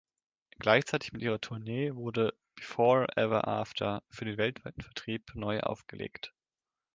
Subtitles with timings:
[0.57, 6.33] Gleichzeitig mit ihrer Tournee wurde „Before Ever After“ für den weltweiten Vertrieb neu aufgelegt.